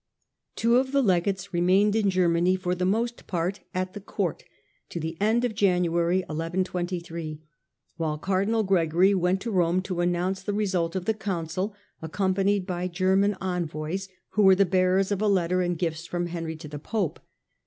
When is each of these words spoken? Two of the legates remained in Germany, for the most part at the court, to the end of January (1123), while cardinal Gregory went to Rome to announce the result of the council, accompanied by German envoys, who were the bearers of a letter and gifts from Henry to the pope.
Two 0.55 0.77
of 0.77 0.93
the 0.93 1.01
legates 1.03 1.53
remained 1.53 1.95
in 1.95 2.09
Germany, 2.09 2.55
for 2.55 2.73
the 2.73 2.87
most 2.87 3.27
part 3.27 3.59
at 3.71 3.93
the 3.93 4.01
court, 4.01 4.43
to 4.89 4.99
the 4.99 5.15
end 5.21 5.45
of 5.45 5.53
January 5.53 6.21
(1123), 6.21 7.39
while 7.97 8.17
cardinal 8.17 8.63
Gregory 8.63 9.13
went 9.13 9.41
to 9.41 9.51
Rome 9.51 9.79
to 9.83 10.01
announce 10.01 10.41
the 10.41 10.55
result 10.55 10.95
of 10.95 11.05
the 11.05 11.13
council, 11.13 11.75
accompanied 12.01 12.65
by 12.65 12.87
German 12.87 13.35
envoys, 13.39 14.09
who 14.29 14.41
were 14.41 14.55
the 14.55 14.65
bearers 14.65 15.11
of 15.11 15.21
a 15.21 15.27
letter 15.27 15.61
and 15.61 15.77
gifts 15.77 16.07
from 16.07 16.25
Henry 16.25 16.55
to 16.55 16.67
the 16.67 16.79
pope. 16.79 17.19